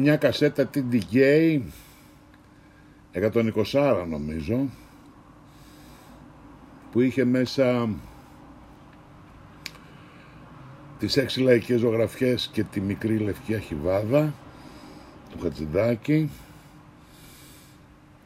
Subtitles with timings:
[0.00, 1.60] μια κασέτα TDK
[3.12, 4.68] 120 νομίζω
[6.92, 7.88] που είχε μέσα
[10.98, 14.34] τις έξι λαϊκές ζωγραφιές και τη μικρή λευκή αχιβάδα
[15.30, 16.30] του Χατζηδάκη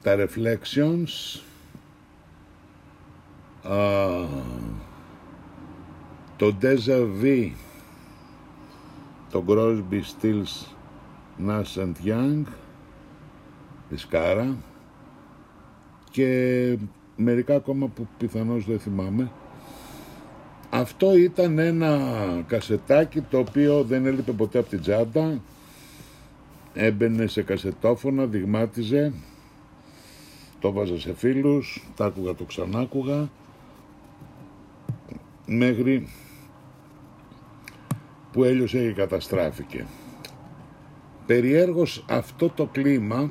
[0.02, 1.40] τα Reflections
[3.62, 3.76] α,
[6.36, 7.50] το Deja Vu
[9.30, 10.71] το Crosby, Stills,
[11.46, 12.42] Nash and Young
[13.88, 14.56] τη Σκάρα
[16.10, 16.78] και
[17.16, 19.30] μερικά ακόμα που πιθανώς δεν θυμάμαι
[20.70, 21.98] αυτό ήταν ένα
[22.46, 25.40] κασετάκι το οποίο δεν έλειπε ποτέ από την τσάντα
[26.74, 29.12] έμπαινε σε κασετόφωνα, δειγμάτιζε
[30.62, 33.30] το βάζα σε φίλους, τα άκουγα, το ξανάκουγα
[35.46, 36.08] μέχρι
[38.32, 39.86] που έλειωσε και καταστράφηκε.
[41.32, 43.30] Περιέργως αυτό το κλίμα,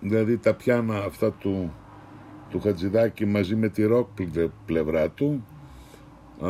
[0.00, 1.72] δηλαδή τα πιάνα αυτά του,
[2.50, 4.08] του Χατζηδάκη μαζί με τη ροκ
[4.66, 5.44] πλευρά του,
[6.40, 6.48] α,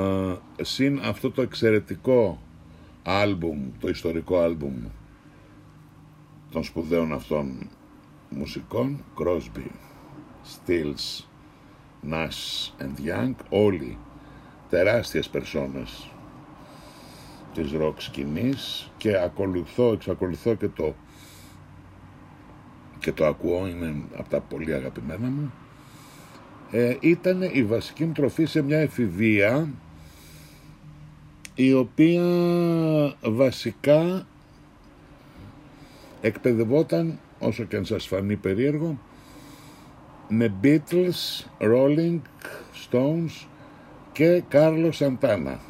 [0.61, 2.41] συν αυτό το εξαιρετικό
[3.03, 4.75] άλμπουμ, το ιστορικό άλμπουμ
[6.51, 7.69] των σπουδαίων αυτών
[8.31, 9.70] μουσικών, Crosby,
[10.45, 11.25] Stills,
[12.11, 13.98] Nash and Young, όλοι
[14.69, 16.11] τεράστιες περσόνες
[17.55, 20.95] της ροκ σκηνής και ακολουθώ, εξακολουθώ και το
[22.98, 25.53] και το ακούω, είναι από τα πολύ αγαπημένα μου
[26.70, 29.69] ε, ήταν η βασική μου τροφή σε μια εφηβεία
[31.55, 32.23] η οποία
[33.23, 34.27] βασικά
[36.20, 38.98] εκπαιδευόταν όσο και αν σας φανεί περίεργο
[40.29, 42.20] με Beatles, Rolling
[42.91, 43.47] Stones
[44.12, 45.61] και Κάρλο Σαντάνα.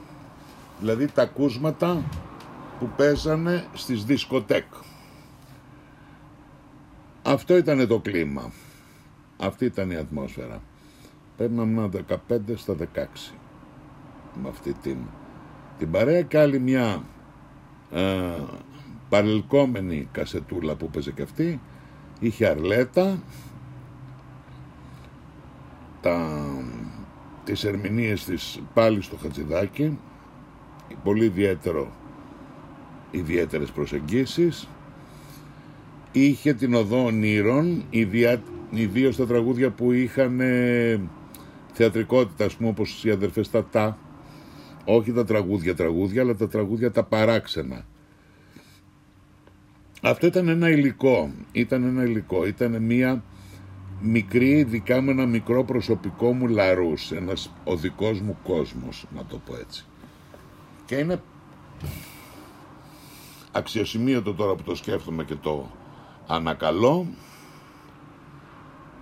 [0.81, 2.05] Δηλαδή τα κούσματα
[2.79, 4.65] που παίζανε στις δισκοτέκ.
[7.23, 8.53] Αυτό ήταν το κλίμα.
[9.39, 10.63] Αυτή ήταν η ατμόσφαιρα.
[11.37, 11.89] Παίρναμε
[12.29, 13.05] 15 στα 16
[14.43, 14.97] με αυτή την,
[15.79, 17.03] την παρέα και άλλη μια
[17.91, 18.35] ε,
[19.09, 21.61] παρελκόμενη κασετούλα που παίζε και αυτή
[22.21, 23.23] είχε αρλέτα
[26.01, 26.47] τα
[27.45, 29.99] τις ερμηνείες της πάλι στο Χατζηδάκι
[31.03, 31.93] πολύ ιδιαίτερο
[33.11, 34.69] ιδιαίτερες προσεγγίσεις.
[36.13, 37.85] Είχε την οδό ονείρων
[38.71, 41.01] ιδίως τα τραγούδια που είχαν ε,
[41.73, 43.99] θεατρικότητα ας πούμε όπως οι αδερφές Τατά
[44.85, 47.85] όχι τα τραγούδια τραγούδια αλλά τα τραγούδια τα παράξενα.
[50.03, 53.23] Αυτό ήταν ένα υλικό ήταν ένα υλικό ήταν μια
[54.01, 59.41] μικρή, ειδικά με ένα μικρό προσωπικό μου λαρούς, ένας ο δικός μου κόσμος, να το
[59.47, 59.85] πω έτσι.
[60.91, 61.23] Και είναι
[63.53, 65.71] αξιοσημείωτο τώρα που το σκέφτομαι και το
[66.27, 67.07] ανακαλώ,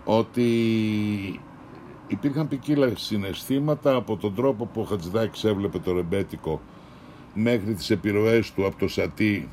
[0.04, 0.50] ότι
[2.06, 6.60] υπήρχαν ποικίλα συναισθήματα από τον τρόπο που ο Χατζηδάκης έβλεπε το ρεμπέτικο
[7.34, 9.48] μέχρι τις επιρροές του από το Σατί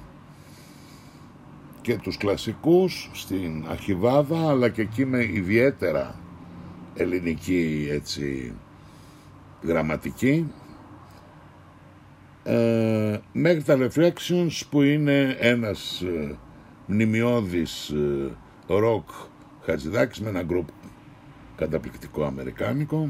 [1.81, 6.19] και τους κλασικούς στην Αρχιβάδα αλλά και εκεί με ιδιαίτερα
[6.93, 8.53] ελληνική έτσι
[9.61, 10.51] γραμματική
[12.47, 16.35] ε, μέχρι τα Reflections που είναι ένας ε,
[16.87, 18.31] μνημειώδης ε,
[18.67, 19.09] ροκ
[19.61, 20.67] χατζηδάκης με ένα γκρουπ
[21.55, 23.09] καταπληκτικό αμερικάνικο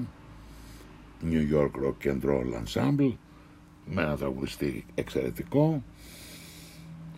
[1.23, 3.13] New York Rock and Roll Ensemble
[3.85, 5.83] με ένα τραγουδιστή εξαιρετικό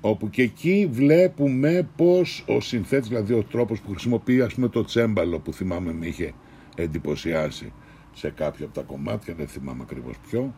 [0.02, 4.84] όπου και εκεί βλέπουμε πως ο συνθέτης, δηλαδή ο τρόπος που χρησιμοποιεί ας πούμε το
[4.84, 6.34] τσέμπαλο που θυμάμαι με είχε
[6.76, 7.74] εντυπωσιάσει
[8.14, 10.54] σε κάποια από τα κομμάτια, δεν θυμάμαι ακριβώς ποιο,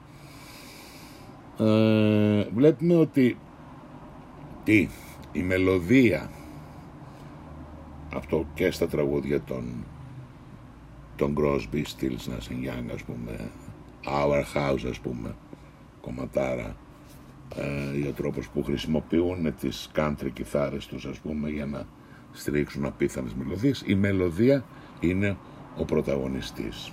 [1.60, 3.38] ε, βλέπουμε ότι
[4.64, 4.90] τι,
[5.32, 6.30] η μελωδία
[8.16, 9.64] αυτό και στα τραγούδια των
[11.16, 13.52] των Crosby, Stills, Nash Young ας πούμε
[14.06, 15.36] Our House ας πούμε
[16.02, 16.76] κομματάρα
[17.56, 21.86] ε, ο τρόπος που χρησιμοποιούν τις country κιθάρες τους ας πούμε για να
[22.32, 24.64] στρίξουν απίθανες μελωδίες η μελωδία
[25.00, 25.38] είναι
[25.78, 26.92] ο πρωταγωνιστής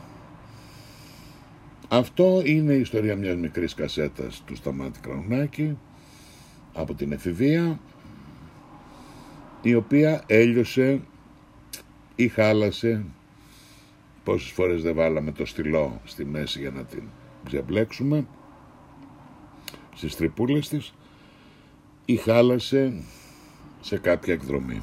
[1.88, 5.79] αυτό είναι η ιστορία μιας μικρής κασέτας του Σταμάτη Κραουνάκη
[6.73, 7.81] από την εφηβεία
[9.62, 11.00] η οποία έλειωσε
[12.15, 13.05] ή χάλασε
[14.25, 17.03] πόσες φορές δεν βάλαμε το στυλό στη μέση για να την
[17.44, 18.27] ξεμπλέξουμε
[19.94, 20.94] στις τρυπούλες της
[22.05, 23.03] ή χάλασε
[23.81, 24.83] σε κάποια εκδρομή.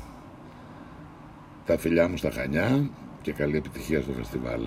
[1.66, 2.90] Τα φιλιά μου στα Χανιά
[3.22, 4.62] και καλή επιτυχία στο φεστιβάλ.